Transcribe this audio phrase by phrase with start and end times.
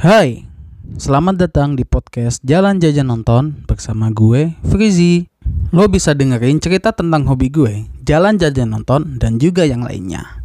[0.00, 0.48] Hai,
[0.96, 5.28] selamat datang di podcast Jalan Jajan Nonton bersama gue, Frizi.
[5.76, 10.40] Lo bisa dengerin cerita tentang hobi gue, jalan jajan nonton, dan juga yang lainnya.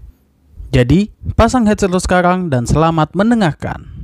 [0.75, 1.07] Jadi,
[1.39, 3.94] pasang headset lo sekarang dan selamat mendengarkan.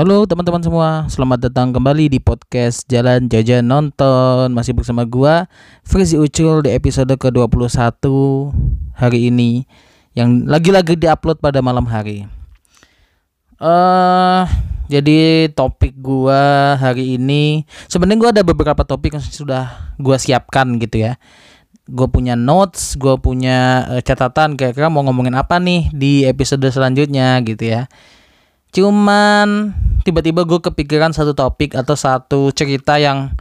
[0.00, 4.48] Halo teman-teman semua, selamat datang kembali di podcast Jalan Jajan Nonton.
[4.48, 5.44] Masih bersama gua,
[5.84, 8.00] Frizi Ucul di episode ke-21
[8.96, 9.68] hari ini
[10.16, 12.24] Yang lagi-lagi diupload pada malam hari.
[13.60, 14.48] Eh, uh,
[14.88, 21.12] Jadi topik gua hari ini sebenarnya gua ada beberapa topik yang sudah gua siapkan gitu
[21.12, 21.20] ya.
[21.84, 27.36] Gue punya notes, gue punya uh, catatan kira-kira mau ngomongin apa nih di episode selanjutnya
[27.44, 27.84] gitu ya
[28.70, 29.74] Cuman
[30.06, 33.34] tiba-tiba gue kepikiran satu topik atau satu cerita yang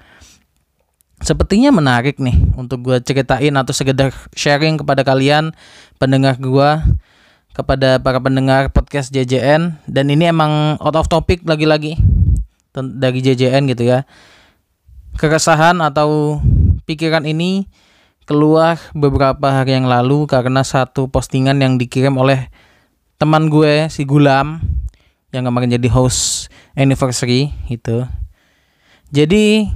[1.19, 5.51] sepertinya menarik nih untuk gue ceritain atau sekedar sharing kepada kalian
[5.99, 6.69] pendengar gue
[7.53, 11.99] kepada para pendengar podcast JJN dan ini emang out of topic lagi-lagi
[12.73, 14.07] dari JJN gitu ya.
[15.19, 16.39] Keresahan atau
[16.87, 17.67] pikiran ini
[18.23, 22.47] keluar beberapa hari yang lalu karena satu postingan yang dikirim oleh
[23.19, 24.78] teman gue si Gulam
[25.29, 28.05] yang kemarin jadi host anniversary itu.
[29.09, 29.69] Jadi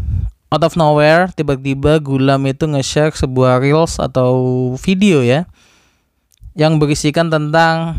[0.53, 4.33] out of nowhere tiba-tiba Gulam itu nge-share sebuah reels atau
[4.77, 5.49] video ya
[6.53, 7.97] yang berisikan tentang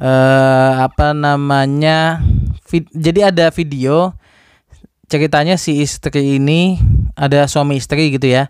[0.00, 2.24] uh, apa namanya
[2.64, 4.16] vid jadi ada video
[5.12, 6.80] ceritanya si istri ini
[7.12, 8.48] ada suami istri gitu ya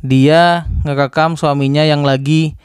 [0.00, 2.56] dia ngerekam suaminya yang lagi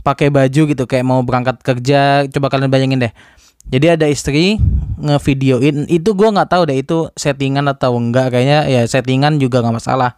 [0.00, 3.12] pakai baju gitu kayak mau berangkat kerja coba kalian bayangin deh.
[3.70, 4.56] Jadi ada istri
[4.98, 9.76] ngevideoin itu gue nggak tahu deh itu settingan atau enggak kayaknya ya settingan juga nggak
[9.76, 10.16] masalah.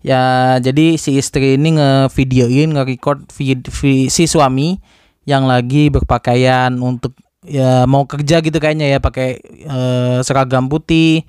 [0.00, 4.80] Ya jadi si istri ini ngevideoin nge-record si suami
[5.28, 7.14] yang lagi berpakaian untuk
[7.44, 11.24] ya mau kerja gitu kayaknya ya pakai uh, seragam putih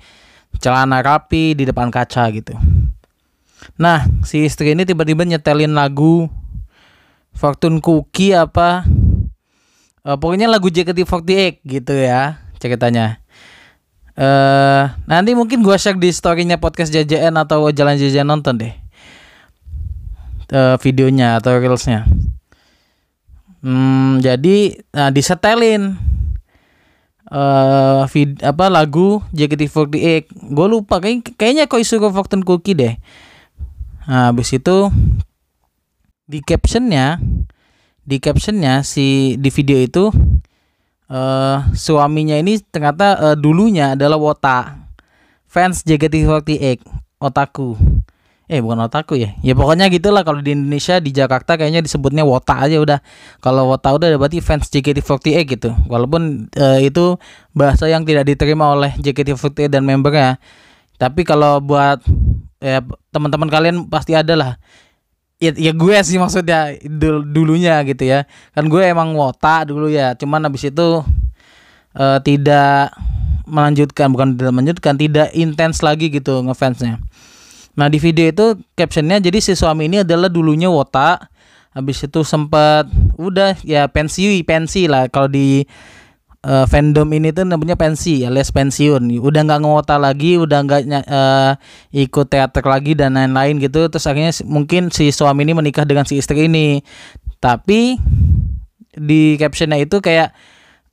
[0.60, 2.52] celana rapi di depan kaca gitu.
[3.80, 6.28] Nah si istri ini tiba-tiba nyetelin lagu
[7.32, 8.84] Fortune Cookie apa
[10.06, 13.18] uh, pokoknya lagu JKT48 gitu ya ceritanya.
[14.12, 18.74] Eh uh, nanti mungkin gua share di storynya podcast JJN atau jalan jajan nonton deh.
[20.52, 22.04] Uh, videonya atau reelsnya.
[23.62, 25.96] Hmm, jadi nah disetelin
[27.32, 32.94] uh, vid apa lagu JKT48 gue lupa kayak kayaknya kok isu Fortune Cookie deh.
[34.04, 34.92] Nah habis itu
[36.32, 37.20] di captionnya
[38.08, 40.08] di captionnya si di video itu
[41.12, 44.88] uh, suaminya ini ternyata uh, dulunya adalah Wota.
[45.52, 46.80] Fans JKT48
[47.20, 47.76] otaku.
[48.48, 49.36] Eh bukan otaku ya.
[49.44, 53.04] Ya pokoknya gitulah kalau di Indonesia di Jakarta kayaknya disebutnya Wota aja udah.
[53.44, 55.70] Kalau Wota udah berarti fans JKT48 gitu.
[55.92, 57.20] Walaupun uh, itu
[57.52, 60.40] bahasa yang tidak diterima oleh JKT48 dan membernya.
[60.96, 62.00] Tapi kalau buat
[62.64, 62.80] ya
[63.12, 64.50] teman-teman kalian pasti ada lah
[65.42, 68.30] ya, ya gue sih maksudnya dul dulunya gitu ya.
[68.54, 70.14] Kan gue emang wota dulu ya.
[70.14, 71.02] Cuman habis itu
[71.98, 72.94] uh, tidak
[73.50, 77.02] melanjutkan bukan tidak melanjutkan tidak intens lagi gitu ngefansnya.
[77.74, 78.46] Nah di video itu
[78.78, 81.18] captionnya jadi si suami ini adalah dulunya wota.
[81.72, 82.84] Habis itu sempat
[83.16, 85.64] udah ya pensiun pensi lah kalau di
[86.42, 89.02] uh, fandom ini tuh namanya pensi alias pensiun.
[89.18, 91.52] Udah nggak ngewota lagi udah nggak uh,
[91.94, 93.86] ikut teater lagi dan lain-lain gitu.
[93.88, 96.82] Terus akhirnya mungkin si suami ini menikah dengan si istri ini.
[97.42, 97.98] Tapi
[98.92, 100.30] di captionnya itu kayak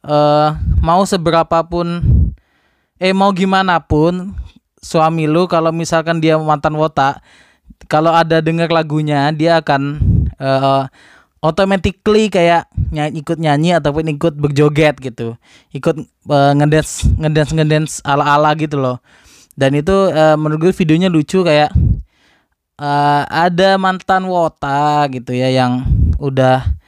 [0.08, 2.02] uh, mau seberapa pun
[3.00, 4.34] eh mau gimana pun
[4.80, 7.20] suami lu kalau misalkan dia mantan wota
[7.92, 10.00] kalau ada dengar lagunya dia akan
[10.40, 10.88] uh,
[11.39, 15.36] automatically kayak nyanyi, ikut nyanyi ataupun ikut berjoget gitu.
[15.71, 15.95] Ikut
[16.27, 18.97] uh, ngedance ngedance ngedance ala ala gitu loh.
[19.59, 21.71] Dan itu uh, menurut gue videonya lucu kayak
[22.80, 25.83] uh, ada mantan wota gitu ya yang
[26.18, 26.80] udah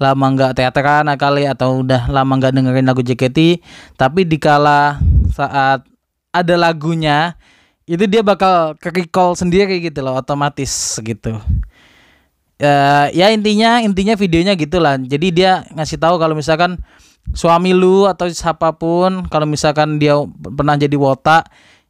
[0.00, 3.62] lama nggak teateran kali atau udah lama nggak dengerin lagu JKT
[3.94, 4.98] tapi dikala
[5.30, 5.86] saat
[6.34, 7.38] ada lagunya
[7.86, 11.38] itu dia bakal ke recall sendiri gitu loh otomatis gitu
[12.60, 14.98] uh, ya intinya intinya videonya gitulah.
[15.00, 16.78] Jadi dia ngasih tahu kalau misalkan
[17.32, 20.20] suami lu atau siapa pun kalau misalkan dia
[20.54, 21.42] pernah jadi wota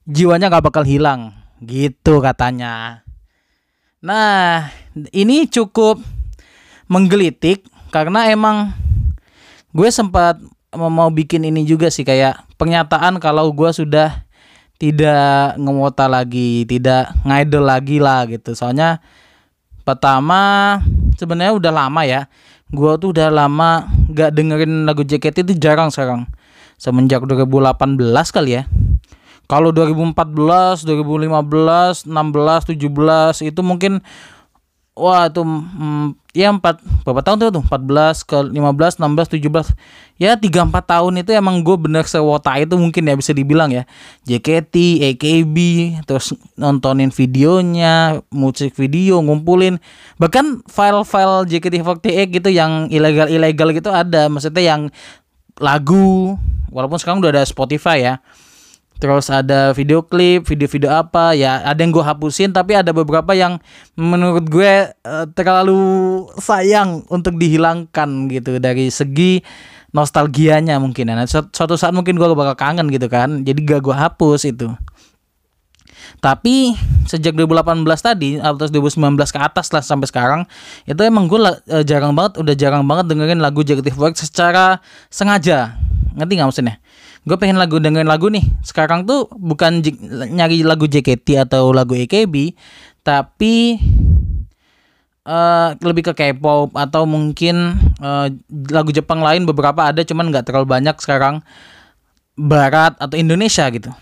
[0.07, 1.35] jiwanya nggak bakal hilang.
[1.65, 3.05] Gitu katanya.
[4.05, 4.69] Nah,
[5.17, 5.97] ini cukup
[6.93, 8.77] menggelitik karena emang
[9.73, 10.37] gue sempat
[10.77, 14.27] mau bikin ini juga sih kayak pernyataan kalau gue sudah
[14.77, 18.53] tidak ngemota lagi, tidak ngidol lagi lah gitu.
[18.53, 19.01] Soalnya
[19.85, 20.81] pertama
[21.21, 22.27] sebenarnya udah lama ya.
[22.75, 26.27] Gue tuh udah lama gak dengerin lagu JKT itu jarang sekarang.
[26.75, 28.67] Semenjak 2018 kali ya
[29.45, 34.01] kalau 2014, 2015, 16, 17 itu mungkin
[34.95, 37.65] wah itu hmm, ya empat berapa tahun tuh tuh?
[37.67, 39.75] 14 ke 15 16 17
[40.23, 43.83] ya 3 4 tahun itu emang gue bener sewota itu mungkin ya bisa dibilang ya.
[44.27, 45.57] JKT AKB
[46.07, 49.83] terus nontonin videonya musik video ngumpulin.
[50.23, 54.31] Bahkan file-file JKT48 gitu yang ilegal-ilegal gitu ada.
[54.31, 54.83] Maksudnya yang
[55.59, 56.39] lagu
[56.71, 58.15] walaupun sekarang udah ada Spotify ya
[59.03, 63.59] terus ada video klip, video-video apa ya ada yang gue hapusin tapi ada beberapa yang
[63.99, 69.43] menurut gue uh, terlalu sayang untuk dihilangkan gitu dari segi
[69.95, 71.15] nostalgianya mungkin ya.
[71.15, 74.71] Nah, suatu saat mungkin gue bakal kangen gitu kan jadi gak gue hapus itu.
[76.23, 76.73] Tapi
[77.05, 80.41] sejak 2018 tadi atau 2019 ke atas lah sampai sekarang
[80.89, 84.81] itu emang gue uh, jarang banget udah jarang banget dengerin lagu Jagetive Work secara
[85.13, 85.77] sengaja.
[86.15, 86.77] Ngerti nggak maksudnya
[87.25, 88.45] gue pengen lagu dengerin lagu nih.
[88.61, 89.81] Sekarang tuh bukan
[90.29, 92.53] nyari lagu JKT atau lagu AKB
[93.05, 93.77] tapi
[95.29, 98.29] uh, lebih ke K-pop atau mungkin uh,
[98.73, 101.41] lagu Jepang lain beberapa ada cuman nggak terlalu banyak sekarang.
[102.35, 103.95] Barat atau Indonesia gitu.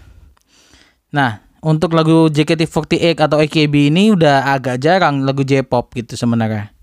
[1.15, 6.75] Nah untuk lagu JKT48 atau AKB ini udah agak jarang lagu J-pop gitu sebenarnya.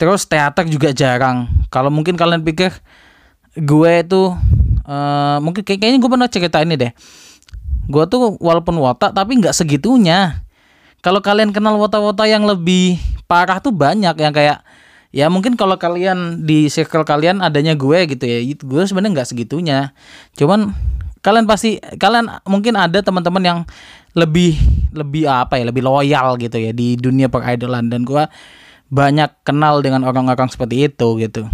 [0.00, 1.48] Terus teater juga jarang.
[1.68, 2.72] Kalau mungkin kalian pikir
[3.56, 4.36] gue tuh
[4.86, 6.92] uh, mungkin kayak kayaknya gue pernah cerita ini deh.
[7.86, 10.42] Gue tuh walaupun wota tapi nggak segitunya.
[11.04, 12.98] Kalau kalian kenal wota-wota yang lebih
[13.30, 14.62] parah tuh banyak yang kayak
[15.14, 19.94] ya mungkin kalau kalian di circle kalian adanya gue gitu ya gue sebenarnya nggak segitunya.
[20.34, 20.74] Cuman
[21.22, 23.58] kalian pasti kalian mungkin ada teman-teman yang
[24.16, 24.56] lebih
[24.96, 28.24] lebih apa ya lebih loyal gitu ya di dunia peridolan dan gue
[28.88, 31.50] banyak kenal dengan orang-orang seperti itu gitu.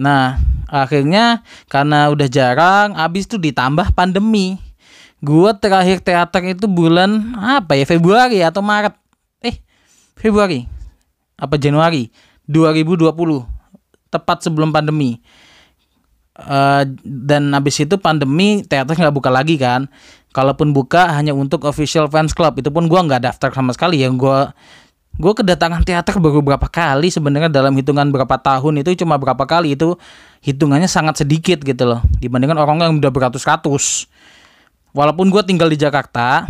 [0.00, 4.56] Nah, akhirnya karena udah jarang, abis itu ditambah pandemi.
[5.20, 8.96] Gua terakhir teater itu bulan apa ya Februari atau Maret?
[9.44, 9.60] Eh,
[10.16, 10.64] Februari
[11.36, 12.08] apa Januari
[12.48, 13.10] 2020,
[14.08, 15.20] tepat sebelum pandemi.
[16.40, 19.92] Uh, dan abis itu pandemi teater nggak buka lagi kan.
[20.30, 24.08] Kalaupun buka hanya untuk official fans club itu pun gua nggak daftar sama sekali ya.
[24.08, 24.56] Gua
[25.20, 29.76] gue kedatangan teater baru berapa kali sebenarnya dalam hitungan berapa tahun itu cuma berapa kali
[29.76, 30.00] itu
[30.40, 34.08] hitungannya sangat sedikit gitu loh dibandingkan orang yang udah beratus-ratus.
[34.96, 36.48] Walaupun gue tinggal di Jakarta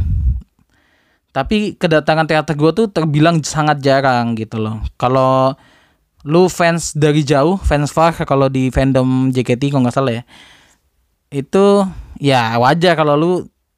[1.35, 4.79] tapi kedatangan teater gue tuh terbilang sangat jarang gitu loh.
[4.95, 5.59] Kalau
[6.23, 10.25] lu fans dari jauh fans far kalau di fandom JKT kalau nggak salah ya
[11.33, 11.89] itu
[12.21, 13.33] ya wajar kalau lu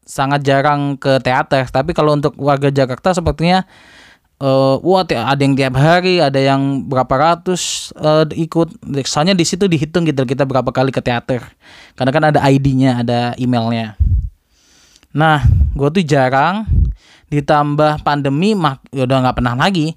[0.04, 1.64] sangat jarang ke teater.
[1.72, 3.64] Tapi kalau untuk warga Jakarta sepertinya
[4.42, 8.82] uh, wah ada yang tiap hari, ada yang berapa ratus uh, ikut.
[9.06, 11.46] Soalnya di situ dihitung gitu kita berapa kali ke teater.
[11.94, 13.94] Karena kan ada ID-nya, ada emailnya.
[15.14, 15.46] Nah,
[15.78, 16.66] gue tuh jarang
[17.30, 19.94] ditambah pandemi mak ya udah nggak pernah lagi.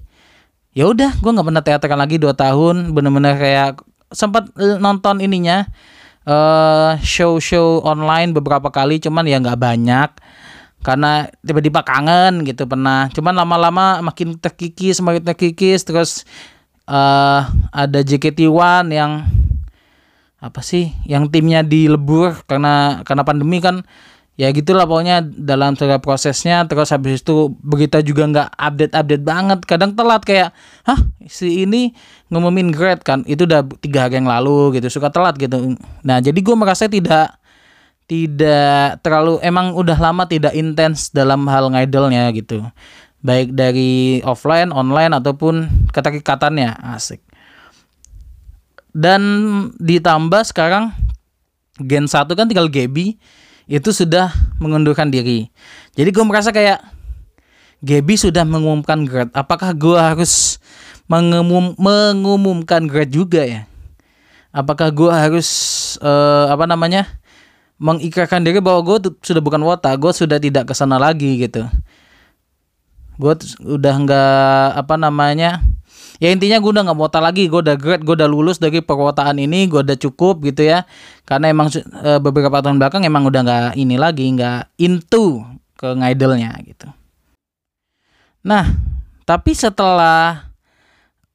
[0.76, 2.92] Ya udah, gue nggak pernah teateran lagi dua tahun.
[2.92, 3.80] Bener-bener kayak
[4.12, 5.66] sempat nonton ininya
[6.28, 10.10] uh, show-show online beberapa kali, cuman ya nggak banyak
[10.86, 13.10] karena tiba-tiba kangen gitu pernah.
[13.10, 15.82] Cuman lama-lama makin terkikis makin terkikis.
[15.82, 16.22] Terus
[16.86, 17.42] uh,
[17.74, 19.26] ada JKT1 yang
[20.38, 23.82] apa sih yang timnya dilebur karena karena pandemi kan.
[24.36, 26.62] Ya gitulah pokoknya dalam segala prosesnya.
[26.70, 29.58] Terus habis itu berita juga nggak update update banget.
[29.66, 30.54] Kadang telat kayak
[30.86, 31.96] hah si ini
[32.30, 33.26] ngumumin grade kan?
[33.26, 34.86] Itu udah tiga hari yang lalu gitu.
[34.86, 35.74] Suka telat gitu.
[36.06, 37.34] Nah jadi gue merasa tidak
[38.06, 42.62] tidak terlalu emang udah lama tidak intens dalam hal ngidolnya gitu.
[43.22, 46.70] Baik dari offline online ataupun keterikatannya.
[46.94, 47.18] Asik.
[48.94, 49.20] Dan
[49.82, 50.94] ditambah sekarang
[51.82, 53.18] Gen 1 kan tinggal Gaby
[53.66, 54.32] itu sudah
[54.62, 55.50] mengundurkan diri.
[55.98, 56.80] Jadi gue merasa kayak
[57.84, 60.56] Gaby sudah mengumumkan grad apakah gue harus
[61.10, 63.68] mengumum, mengumumkan grad juga ya?
[64.54, 65.48] Apakah gue harus
[66.00, 67.04] uh, apa namanya
[67.76, 71.68] mengikrarkan diri bahwa gue sudah bukan wota gue sudah tidak ke sana lagi gitu.
[73.16, 73.32] Gue
[73.64, 75.64] udah nggak apa namanya
[76.16, 79.36] ya intinya gue udah nggak wota lagi gue udah grad gue udah lulus dari perwotaan
[79.36, 80.88] ini gue udah cukup gitu ya.
[81.28, 85.44] Karena emang e, beberapa tahun belakang emang udah nggak ini lagi nggak into
[85.76, 86.88] ke ngidolnya gitu.
[88.46, 90.54] Nah Tapi setelah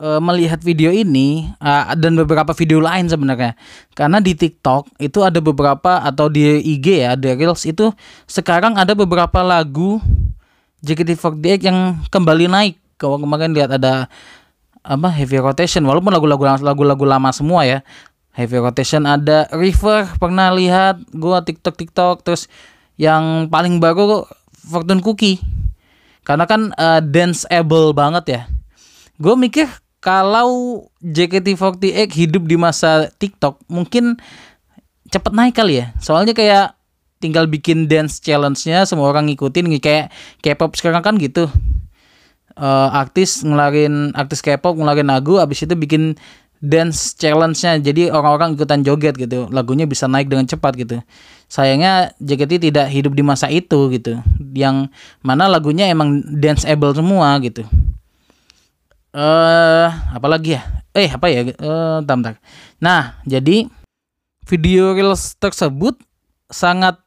[0.02, 3.54] uh, melihat video ini uh, dan beberapa video lain sebenarnya,
[3.94, 7.94] karena di TikTok itu ada beberapa atau di IG ya, ada reels itu
[8.26, 10.02] sekarang ada beberapa lagu
[10.82, 12.76] JKT48 yang kembali naik.
[12.98, 14.10] Kalau kemarin lihat ada
[14.82, 17.86] apa heavy rotation, walaupun lagu-lagu lagu-lagu lama semua ya.
[18.32, 22.48] Heavy rotation ada River pernah lihat gua TikTok TikTok terus
[22.96, 24.24] yang paling baru
[24.56, 25.44] Fortune Cookie
[26.24, 28.42] karena kan uh, danceable banget ya
[29.22, 29.70] gue mikir
[30.02, 34.18] kalau JKT48 hidup di masa TikTok mungkin
[35.14, 35.94] cepet naik kali ya.
[36.02, 36.74] Soalnya kayak
[37.22, 40.10] tinggal bikin dance challenge-nya semua orang ngikutin kayak
[40.42, 41.46] K-pop sekarang kan gitu.
[42.58, 46.18] Uh, artis ngelarin artis K-pop ngelarin lagu abis itu bikin
[46.58, 47.78] dance challenge-nya.
[47.78, 49.54] Jadi orang-orang ikutan joget gitu.
[49.54, 50.98] Lagunya bisa naik dengan cepat gitu.
[51.46, 54.18] Sayangnya JKT tidak hidup di masa itu gitu.
[54.58, 54.90] Yang
[55.22, 57.70] mana lagunya emang danceable semua gitu
[59.12, 60.62] eh uh, apalagi ya?
[60.96, 61.44] Eh apa ya?
[61.48, 62.40] Eh uh, bentar,
[62.80, 63.68] nah jadi
[64.48, 66.00] video reels tersebut
[66.52, 67.00] sangat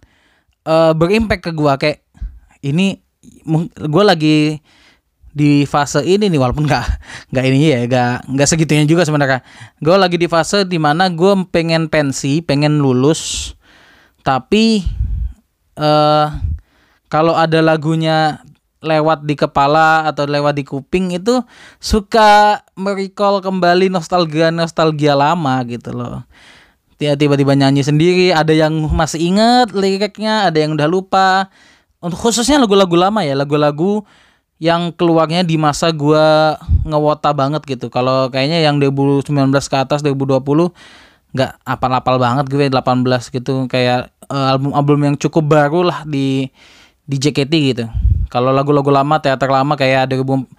[0.65, 1.77] uh, berimpact ke gua.
[1.77, 2.05] Kayak
[2.65, 3.01] ini
[3.77, 4.61] gue lagi
[5.35, 6.87] di fase ini nih walaupun nggak
[7.35, 9.43] nggak ini ya nggak nggak segitunya juga sebenarnya.
[9.83, 13.53] Gue lagi di fase di mana gue pengen pensi pengen lulus.
[14.25, 14.81] Tapi
[15.77, 16.27] uh,
[17.13, 18.41] kalau ada lagunya
[18.85, 21.41] lewat di kepala atau lewat di kuping itu
[21.81, 26.23] suka merecall kembali nostalgia nostalgia lama gitu loh
[27.01, 31.29] tiba-tiba nyanyi sendiri ada yang masih inget liriknya ada yang udah lupa
[32.05, 34.05] untuk khususnya lagu-lagu lama ya lagu-lagu
[34.63, 37.91] yang keluarnya di masa gua ngewota banget gitu.
[37.91, 40.71] Kalau kayaknya yang 2019 ke atas 2020
[41.35, 46.47] nggak apal-apal banget gue 18 gitu kayak eh, album-album yang cukup baru lah di
[47.05, 47.85] di JKT gitu.
[48.35, 50.51] Kalau lagu-lagu lama teater lama kayak 2012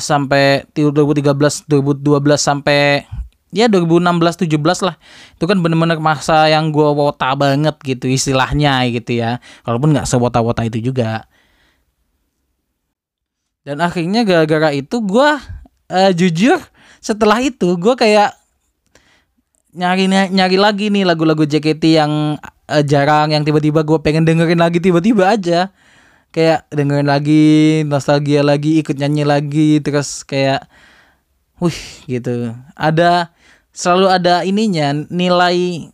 [0.00, 3.04] sampai 2013 2012 sampai
[3.52, 4.96] ya 2016 17 lah.
[5.36, 9.44] Itu kan bener-bener masa yang gua wota banget gitu istilahnya gitu ya.
[9.68, 11.28] Walaupun nggak sewota-wota itu juga.
[13.60, 15.30] Dan akhirnya gara-gara itu gue
[15.92, 16.56] uh, jujur
[17.04, 18.32] setelah itu gue kayak
[19.76, 24.80] nyari nyari lagi nih lagu-lagu JKT yang uh, jarang yang tiba-tiba gue pengen dengerin lagi
[24.80, 25.68] tiba-tiba aja
[26.30, 27.44] kayak dengerin lagi
[27.86, 30.66] nostalgia lagi ikut nyanyi lagi terus kayak
[31.58, 32.54] wih gitu.
[32.78, 33.34] Ada
[33.74, 35.90] selalu ada ininya nilai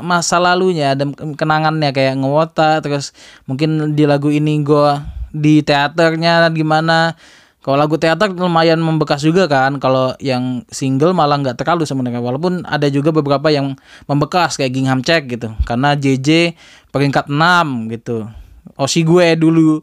[0.00, 3.12] masa lalunya dan kenangannya kayak ngewota terus
[3.44, 4.96] mungkin di lagu ini gue
[5.34, 7.18] di teaternya gimana.
[7.60, 12.22] Kalau lagu teater lumayan membekas juga kan kalau yang single malah nggak terlalu sebenarnya.
[12.22, 13.74] Walaupun ada juga beberapa yang
[14.06, 15.50] membekas kayak Gingham Check gitu.
[15.66, 16.54] Karena JJ
[16.94, 18.30] peringkat 6 gitu
[18.76, 19.82] Osi gue dulu.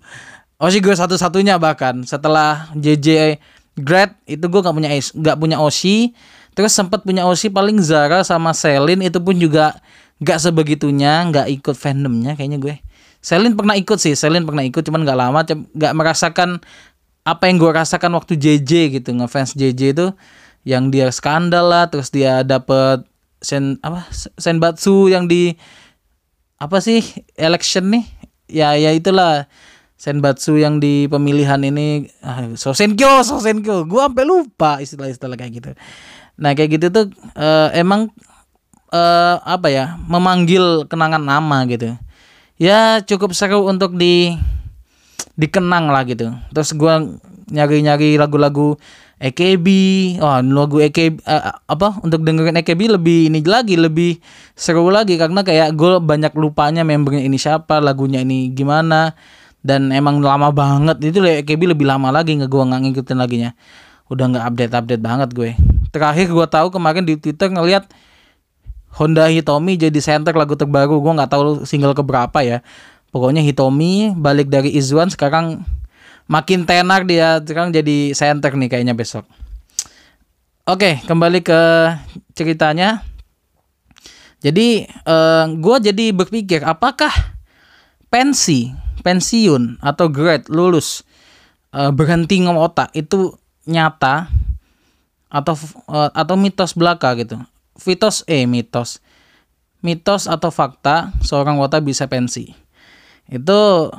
[0.61, 2.01] Osi gue satu-satunya bahkan.
[2.07, 3.37] Setelah JJ
[3.77, 6.13] grad itu gue nggak punya nggak punya Osi
[6.53, 9.81] terus sempat punya Osi paling Zara sama Selin itu pun juga
[10.21, 12.75] nggak sebegitunya nggak ikut fandomnya kayaknya gue.
[13.23, 16.59] Selin pernah ikut sih, Selin pernah ikut cuman nggak lama, nggak merasakan
[17.23, 20.07] apa yang gue rasakan waktu JJ gitu ngefans JJ itu.
[20.63, 23.03] Yang dia skandal lah, terus dia dapet
[23.43, 24.07] sen apa
[24.39, 25.55] senbatsu yang di
[26.55, 27.03] apa sih
[27.35, 28.07] election nih,
[28.53, 29.49] ya ya itulah
[29.97, 32.05] senbatsu yang di pemilihan ini.
[32.21, 35.71] Ah, sosenkyo sosenkyo gue sampai lupa istilah-istilah kayak gitu.
[36.37, 38.13] Nah kayak gitu tuh uh, emang
[38.93, 41.97] uh, apa ya memanggil kenangan nama gitu.
[42.61, 44.37] Ya cukup seru untuk di
[45.33, 46.29] dikenang lah gitu.
[46.53, 46.93] Terus gue
[47.49, 48.77] nyari-nyari lagu-lagu
[49.23, 49.67] EKB
[50.19, 54.19] oh lagu EKB uh, eh, apa untuk dengerin EKB lebih ini lagi lebih
[54.51, 55.15] seru lagi.
[55.15, 59.15] Karena kayak gue banyak lupanya membernya ini siapa lagunya ini gimana.
[59.63, 60.99] Dan emang lama banget.
[60.99, 63.51] Itu EKB lebih lama lagi nggak gue nggak ngikutin laginya.
[64.11, 65.49] Udah nggak update update banget gue.
[65.95, 67.87] Terakhir gue tahu kemarin di Twitter ngeliat
[68.99, 70.99] Honda Hitomi jadi center lagu terbaru.
[70.99, 72.59] Gue nggak tahu single keberapa ya.
[73.15, 75.63] Pokoknya Hitomi balik dari Izwan sekarang
[76.27, 79.27] makin tenar dia sekarang jadi center nih kayaknya besok
[80.67, 81.61] oke kembali ke
[82.33, 83.03] ceritanya
[84.43, 87.11] jadi uh, eh, gue jadi berpikir apakah
[88.11, 88.71] pensi
[89.03, 91.03] pensiun atau grade lulus
[91.75, 93.35] uh, berhenti ngotak itu
[93.67, 94.27] nyata
[95.33, 95.55] atau
[95.89, 97.39] uh, atau mitos belaka gitu
[97.81, 99.01] Mitos eh mitos.
[99.81, 102.53] Mitos atau fakta seorang wota bisa pensi.
[103.27, 103.89] Itu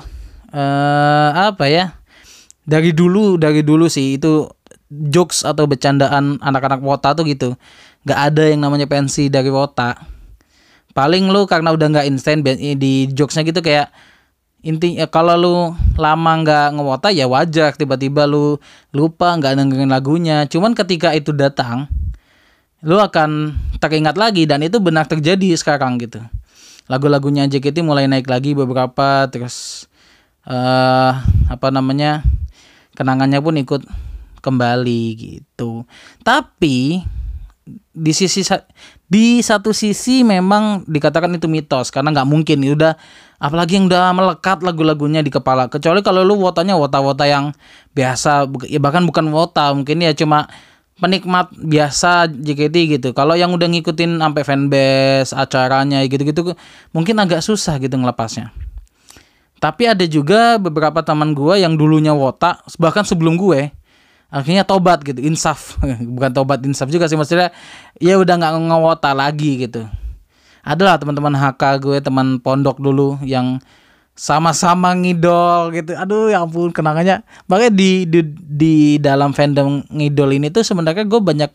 [0.54, 1.99] eh, apa ya?
[2.64, 4.49] Dari dulu dari dulu sih itu
[4.88, 7.56] jokes atau bercandaan anak-anak wota tuh gitu.
[8.09, 9.97] Gak ada yang namanya pensi dari wota.
[10.94, 13.90] Paling lu karena udah nggak instan di jokesnya gitu kayak
[14.64, 15.56] intinya kalau lu
[16.00, 18.56] lama nggak ngewota ya wajar tiba-tiba lu
[18.97, 21.85] lupa nggak dengerin lagunya cuman ketika itu datang
[22.80, 26.25] lu akan teringat lagi dan itu benar terjadi sekarang gitu
[26.88, 29.85] lagu-lagunya JKT mulai naik lagi beberapa terus
[30.49, 31.12] uh,
[31.52, 32.25] apa namanya
[32.94, 33.82] kenangannya pun ikut
[34.40, 35.88] kembali gitu.
[36.20, 37.00] Tapi
[37.94, 38.44] di sisi
[39.08, 42.60] di satu sisi memang dikatakan itu mitos karena nggak mungkin.
[42.64, 42.94] Udah
[43.40, 45.72] apalagi yang udah melekat lagu-lagunya di kepala.
[45.72, 47.56] Kecuali kalau lu wotanya wota-wota yang
[47.96, 50.48] biasa ya bahkan bukan wota mungkin ya cuma
[51.00, 53.08] penikmat biasa JKT gitu.
[53.16, 56.54] Kalau yang udah ngikutin sampai fanbase acaranya gitu-gitu
[56.92, 58.63] mungkin agak susah gitu ngelepasnya
[59.64, 63.73] tapi ada juga beberapa teman gue yang dulunya wota bahkan sebelum gue
[64.28, 65.80] akhirnya tobat gitu insaf.
[66.14, 67.49] Bukan tobat insaf juga sih maksudnya
[67.97, 69.88] ya udah nggak ngewota lagi gitu.
[70.61, 73.56] Adalah teman-teman HK gue teman pondok dulu yang
[74.12, 75.97] sama-sama ngidol gitu.
[75.97, 77.25] Aduh ya ampun kenangannya.
[77.49, 81.50] Makanya di di, di dalam fandom ngidol ini tuh sebenarnya gue banyak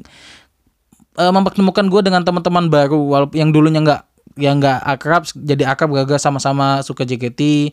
[1.21, 4.01] uh, mempertemukan gue dengan teman-teman baru walaupun yang dulunya nggak
[4.39, 7.71] yang nggak akrab jadi akrab gak sama-sama suka JKT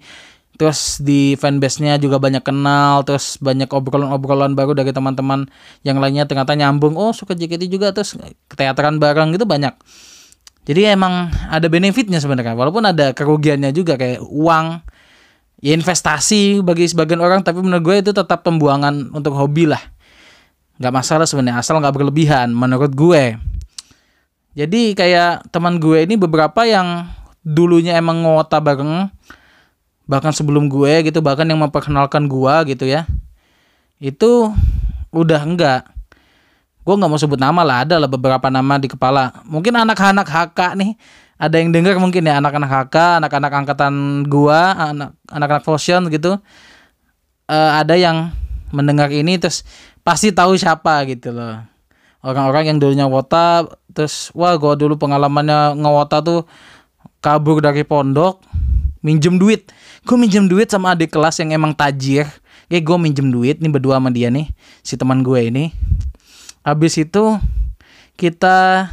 [0.56, 5.44] terus di fanbase-nya juga banyak kenal terus banyak obrolan-obrolan baru dari teman-teman
[5.84, 6.96] yang lainnya ternyata nyambung.
[6.96, 8.16] Oh suka JKT juga terus
[8.48, 9.76] keteateran bareng gitu banyak.
[10.66, 14.82] Jadi emang ada benefitnya sebenarnya walaupun ada kerugiannya juga kayak uang
[15.62, 19.80] ya investasi bagi sebagian orang tapi menurut gue itu tetap pembuangan untuk hobi lah.
[20.80, 23.38] Nggak masalah sebenarnya asal nggak berlebihan menurut gue
[24.56, 27.04] jadi kayak teman gue ini beberapa yang
[27.44, 29.12] dulunya emang ngota bareng
[30.08, 33.04] bahkan sebelum gue gitu bahkan yang memperkenalkan gue gitu ya.
[34.00, 34.56] Itu
[35.12, 35.92] udah enggak.
[36.88, 39.44] Gue nggak mau sebut nama lah ada lah beberapa nama di kepala.
[39.44, 40.96] Mungkin anak-anak HK nih
[41.36, 46.40] ada yang dengar mungkin ya anak-anak HK anak-anak angkatan anak anak-anak fusion gitu.
[47.44, 48.32] Uh, ada yang
[48.72, 49.68] mendengar ini terus
[50.00, 51.60] pasti tahu siapa gitu loh.
[52.24, 56.44] Orang-orang yang dulunya wota terus wah gua dulu pengalamannya ngewota tuh
[57.24, 58.44] kabur dari pondok
[59.06, 59.70] minjem duit.
[60.02, 62.26] Gue minjem duit sama adik kelas yang emang tajir.
[62.66, 64.50] Kayak gue minjem duit nih berdua sama dia nih
[64.82, 65.70] si teman gue ini.
[66.66, 67.38] Habis itu
[68.18, 68.90] kita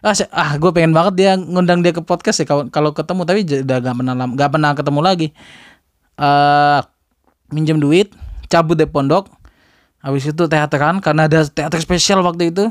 [0.00, 3.78] ah, ah gue pengen banget dia ngundang dia ke podcast ya kalau ketemu tapi udah
[3.84, 5.28] gak pernah gak pernah ketemu lagi.
[6.16, 6.80] Uh,
[7.52, 8.08] minjem duit
[8.48, 9.28] cabut dari pondok.
[10.00, 12.68] Habis itu teateran karena ada teater spesial waktu itu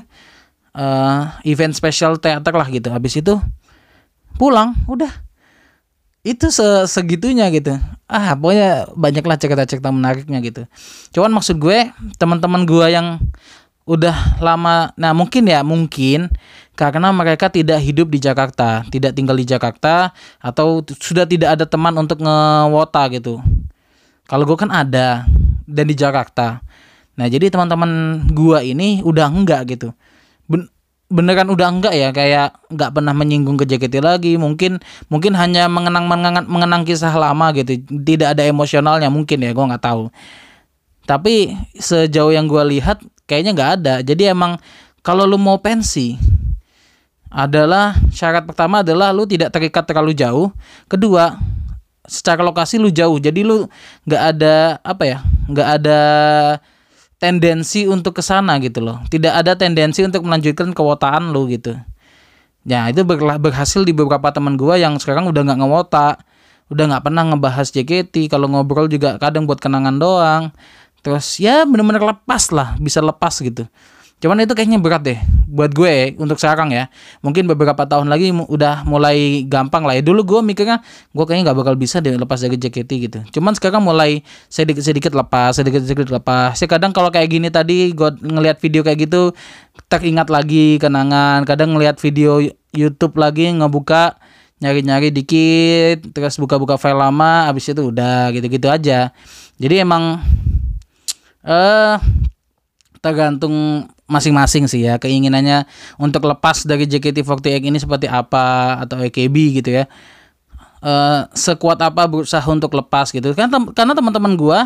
[0.73, 2.89] uh, event spesial teater lah gitu.
[2.89, 3.37] Habis itu
[4.35, 5.09] pulang udah.
[6.23, 7.75] Itu se segitunya gitu.
[8.07, 10.63] Ah pokoknya banyaklah cerita-cerita menariknya gitu.
[11.11, 13.19] Cuman maksud gue teman-teman gue yang
[13.83, 16.31] udah lama nah mungkin ya mungkin
[16.71, 21.91] karena mereka tidak hidup di Jakarta tidak tinggal di Jakarta atau sudah tidak ada teman
[21.99, 23.43] untuk ngewota gitu.
[24.23, 25.27] Kalau gue kan ada
[25.67, 26.63] dan di Jakarta.
[27.19, 29.91] Nah jadi teman-teman gue ini udah enggak gitu
[31.13, 34.33] beneran udah enggak ya kayak nggak pernah menyinggung ke JKT lagi.
[34.41, 34.81] Mungkin
[35.13, 37.77] mungkin hanya mengenang mengenang mengenang kisah lama gitu.
[37.85, 40.09] Tidak ada emosionalnya mungkin ya gue nggak tahu.
[41.05, 43.95] Tapi sejauh yang gue lihat kayaknya nggak ada.
[44.01, 44.57] Jadi emang
[45.05, 46.17] kalau lu mau pensi
[47.29, 50.49] adalah syarat pertama adalah lu tidak terikat terlalu jauh.
[50.89, 51.37] Kedua
[52.09, 53.21] secara lokasi lu jauh.
[53.21, 53.69] Jadi lu
[54.09, 55.99] nggak ada apa ya nggak ada
[57.23, 58.99] tendensi untuk ke sana gitu loh.
[59.07, 61.79] Tidak ada tendensi untuk melanjutkan kewotaan lu gitu.
[62.67, 66.19] Ya itu berhasil di beberapa teman gua yang sekarang udah nggak ngewota,
[66.67, 68.27] udah nggak pernah ngebahas JKT.
[68.27, 70.51] Kalau ngobrol juga kadang buat kenangan doang.
[70.99, 73.67] Terus ya bener-bener lepas lah, bisa lepas gitu.
[74.23, 75.19] Cuman itu kayaknya berat deh
[75.51, 76.87] buat gue untuk sekarang ya.
[77.19, 80.03] Mungkin beberapa tahun lagi udah mulai gampang lah ya.
[80.07, 80.79] Dulu gue mikirnya
[81.11, 83.19] gue kayaknya nggak bakal bisa deh lepas dari JKT gitu.
[83.35, 86.55] Cuman sekarang mulai sedikit-sedikit lepas, sedikit-sedikit lepas.
[86.55, 89.35] Sih kadang kalau kayak gini tadi gue ngelihat video kayak gitu
[89.91, 91.43] teringat lagi kenangan.
[91.43, 92.39] Kadang ngelihat video
[92.71, 94.15] YouTube lagi ngebuka
[94.63, 99.11] nyari-nyari dikit terus buka-buka file lama habis itu udah gitu-gitu aja.
[99.59, 100.23] Jadi emang
[101.43, 101.99] eh uh,
[103.03, 104.99] tergantung masing-masing sih ya.
[104.99, 109.85] Keinginannya untuk lepas dari JKT48 ini seperti apa atau AKB gitu ya.
[110.83, 113.31] Uh, sekuat apa berusaha untuk lepas gitu.
[113.31, 114.59] Kan tem karena teman-teman gua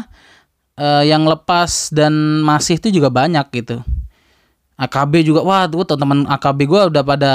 [0.81, 3.85] uh, yang lepas dan masih itu juga banyak gitu.
[4.77, 7.31] AKB juga wah tuh teman AKB gua udah pada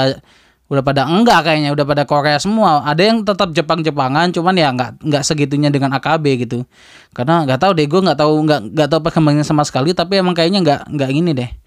[0.71, 2.83] udah pada enggak kayaknya udah pada Korea semua.
[2.83, 6.67] Ada yang tetap Jepang-Jepangan cuman ya nggak nggak segitunya dengan AKB gitu.
[7.15, 10.35] Karena nggak tahu deh gue nggak tahu nggak nggak tahu perkembangannya sama sekali tapi emang
[10.35, 11.62] kayaknya nggak nggak gini deh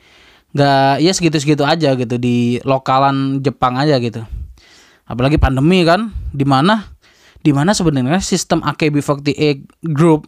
[0.57, 4.25] nggak ya segitu-segitu aja gitu di lokalan Jepang aja gitu.
[5.05, 6.97] Apalagi pandemi kan di mana
[7.47, 10.27] Di mana sebenarnya sistem AKB48 Group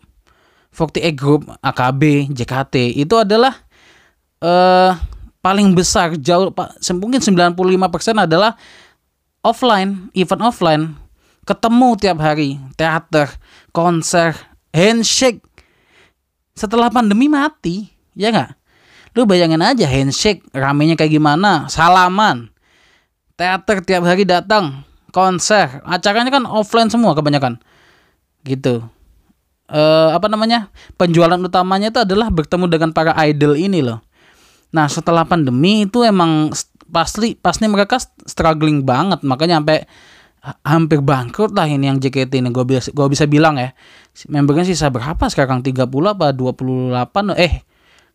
[0.71, 3.59] 48 Group AKB JKT itu adalah
[4.39, 4.95] uh,
[5.43, 6.55] paling besar jauh
[6.95, 7.59] mungkin 95%
[8.23, 8.55] adalah
[9.43, 10.85] offline event offline
[11.43, 13.33] ketemu tiap hari teater
[13.73, 14.37] konser
[14.71, 15.41] handshake.
[16.53, 18.58] Setelah pandemi mati ya nggak
[19.19, 22.55] lu bayangin aja handshake ramenya kayak gimana salaman
[23.35, 27.59] teater tiap hari datang konser acaranya kan offline semua kebanyakan.
[28.47, 28.85] Gitu.
[29.69, 34.01] Uh, apa namanya penjualan utamanya itu adalah bertemu dengan para idol ini loh.
[34.73, 36.55] Nah setelah pandemi itu emang
[36.89, 39.21] pasti pasti mereka struggling banget.
[39.27, 39.85] Makanya sampai
[40.65, 42.49] hampir bangkrut lah ini yang JKT ini.
[42.49, 43.75] Gue bisa gue bisa bilang ya
[44.27, 45.61] membernya sisa berapa sekarang?
[45.61, 47.63] 30 apa 28 eh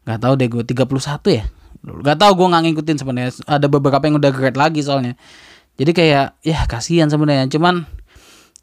[0.03, 1.45] nggak tahu deh gue 31 ya?
[1.83, 3.31] Nggak tahu gue nggak ngikutin sebenarnya.
[3.47, 5.19] Ada beberapa yang udah grade lagi soalnya.
[5.75, 7.51] Jadi kayak ya kasihan sebenarnya.
[7.51, 7.83] Cuman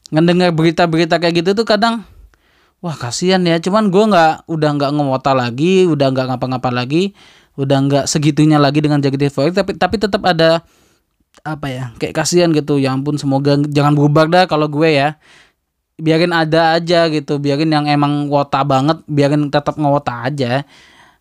[0.09, 2.05] ngedengar berita-berita kayak gitu tuh kadang
[2.81, 3.61] wah kasihan ya.
[3.61, 7.12] Cuman gue nggak udah nggak ngewota lagi udah nggak ngapa-ngapa lagi
[7.61, 10.64] udah nggak segitunya lagi dengan Jagat Void tapi tapi tetap ada
[11.44, 12.81] apa ya kayak kasihan gitu.
[12.81, 15.20] Ya ampun semoga jangan berubah dah kalau gue ya.
[16.00, 20.64] Biarin ada aja gitu biarin yang emang wota banget biarin tetap ngewota aja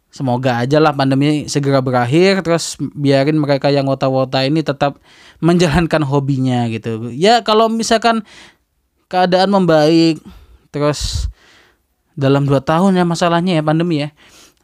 [0.10, 4.98] semoga aja lah pandemi segera berakhir terus biarin mereka yang wota-wota ini tetap
[5.40, 7.14] menjalankan hobinya gitu.
[7.14, 8.26] Ya kalau misalkan
[9.10, 10.22] keadaan membaik
[10.74, 11.30] terus
[12.18, 14.10] dalam dua tahun ya masalahnya ya pandemi ya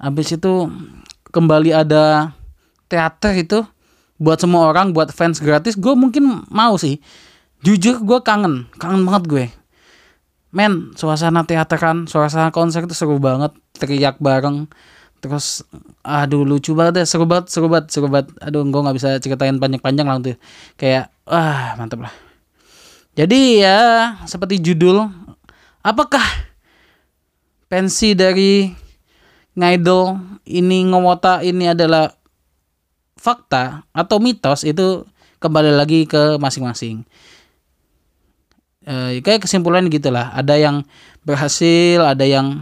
[0.02, 0.68] habis itu
[1.32, 2.36] kembali ada
[2.92, 3.64] teater itu
[4.16, 7.00] buat semua orang buat fans gratis gue mungkin mau sih.
[7.66, 9.46] Jujur gue kangen kangen banget gue.
[10.56, 14.72] Men suasana teater kan suasana konser itu seru banget teriak bareng
[15.26, 15.66] terus
[16.06, 19.58] aduh lucu banget deh seru banget seru banget seru banget aduh gue nggak bisa ceritain
[19.58, 20.38] panjang-panjang lah tuh
[20.78, 22.14] kayak ah mantep lah
[23.18, 23.80] jadi ya
[24.30, 25.10] seperti judul
[25.82, 26.22] apakah
[27.66, 28.70] pensi dari
[29.58, 32.14] ngidol ini ngewota ini adalah
[33.18, 35.02] fakta atau mitos itu
[35.42, 37.02] kembali lagi ke masing-masing.
[38.86, 40.30] E, kayak kesimpulan gitulah.
[40.34, 40.86] Ada yang
[41.26, 42.62] berhasil, ada yang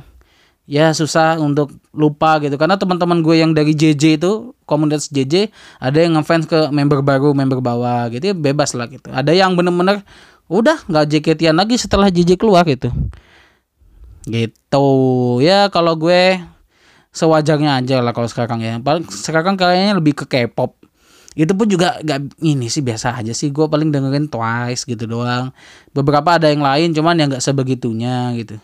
[0.63, 2.55] ya susah untuk lupa gitu.
[2.55, 7.35] Karena teman-teman gue yang dari JJ itu komunitas JJ ada yang ngefans ke member baru,
[7.35, 8.31] member bawah gitu.
[8.31, 9.11] Ya bebas lah gitu.
[9.11, 10.03] Ada yang bener-bener
[10.47, 12.91] udah nggak JKT-an lagi setelah JJ keluar gitu.
[14.23, 14.87] Gitu.
[15.43, 16.39] Ya kalau gue
[17.13, 18.79] sewajarnya aja lah kalau sekarang ya.
[18.79, 20.79] Paling sekarang kayaknya lebih ke K-pop.
[21.33, 23.49] Itu pun juga gak ini sih biasa aja sih.
[23.49, 25.49] Gue paling dengerin Twice gitu doang.
[25.91, 28.61] Beberapa ada yang lain cuman yang nggak sebegitunya gitu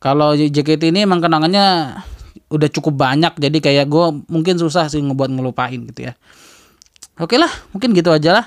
[0.00, 2.00] kalau JKT ini emang kenangannya
[2.50, 6.16] udah cukup banyak jadi kayak gue mungkin susah sih ngebuat ngelupain gitu ya.
[7.20, 8.46] Oke lah mungkin gitu aja lah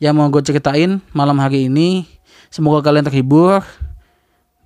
[0.00, 2.08] yang mau gue ceritain malam hari ini.
[2.48, 3.60] Semoga kalian terhibur.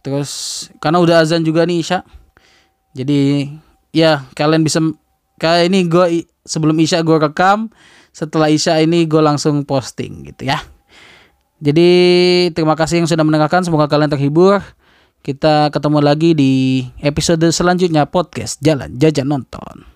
[0.00, 0.30] Terus
[0.78, 2.00] karena udah azan juga nih Isya
[2.90, 3.46] jadi
[3.94, 4.82] ya kalian bisa
[5.38, 7.70] kayak ini gue sebelum Isya gue rekam
[8.10, 10.58] setelah Isya ini gue langsung posting gitu ya.
[11.60, 11.90] Jadi
[12.56, 13.60] terima kasih yang sudah mendengarkan.
[13.60, 14.64] Semoga kalian terhibur
[15.20, 16.52] kita ketemu lagi di
[17.04, 19.89] episode selanjutnya podcast Jalan Jajan Nonton